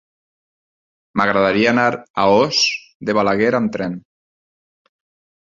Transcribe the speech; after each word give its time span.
M'agradaria 1.21 1.73
anar 1.73 1.85
a 2.23 2.25
Os 2.39 2.63
de 3.11 3.17
Balaguer 3.19 3.53
amb 3.61 3.75
tren. 3.79 4.01